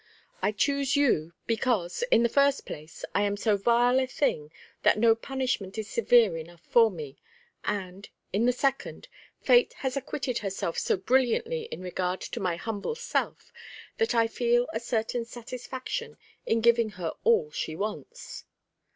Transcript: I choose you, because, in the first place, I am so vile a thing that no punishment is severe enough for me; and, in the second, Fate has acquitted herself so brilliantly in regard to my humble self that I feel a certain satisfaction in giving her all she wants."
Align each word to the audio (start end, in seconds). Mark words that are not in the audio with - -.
I 0.41 0.51
choose 0.51 0.95
you, 0.95 1.33
because, 1.45 2.01
in 2.09 2.23
the 2.23 2.27
first 2.27 2.65
place, 2.65 3.05
I 3.13 3.21
am 3.21 3.37
so 3.37 3.55
vile 3.55 3.99
a 3.99 4.07
thing 4.07 4.51
that 4.81 4.97
no 4.97 5.13
punishment 5.13 5.77
is 5.77 5.87
severe 5.91 6.35
enough 6.37 6.61
for 6.63 6.89
me; 6.89 7.17
and, 7.65 8.09
in 8.33 8.45
the 8.47 8.51
second, 8.51 9.09
Fate 9.41 9.73
has 9.73 9.95
acquitted 9.95 10.39
herself 10.39 10.79
so 10.79 10.97
brilliantly 10.97 11.65
in 11.71 11.81
regard 11.81 12.19
to 12.21 12.39
my 12.39 12.55
humble 12.55 12.95
self 12.95 13.53
that 13.99 14.15
I 14.15 14.25
feel 14.25 14.65
a 14.73 14.79
certain 14.79 15.23
satisfaction 15.23 16.17
in 16.47 16.61
giving 16.61 16.89
her 16.97 17.13
all 17.23 17.51
she 17.51 17.75
wants." 17.75 18.45